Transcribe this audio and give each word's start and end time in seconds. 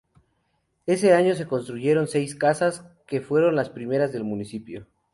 Ese 0.87 1.13
año 1.13 1.35
se 1.35 1.45
construyeron 1.45 2.07
seis 2.07 2.33
casas, 2.33 2.83
que 3.05 3.21
fueron 3.21 3.55
las 3.55 3.69
primeras 3.69 4.11
del 4.11 4.23
municipio. 4.23 4.87